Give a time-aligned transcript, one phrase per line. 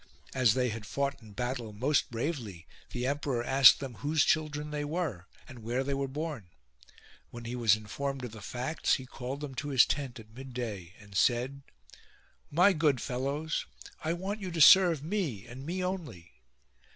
[0.33, 4.83] As they had fought in battle most bravely, the emperor asked them whose children they
[4.83, 6.49] were, and where they were born.
[7.29, 10.93] When he was informed of the facts, he called them to his tent at midday
[10.99, 11.61] and said:
[12.49, 13.67] "My good fellows,
[14.03, 16.31] I want you to serve me, and me only."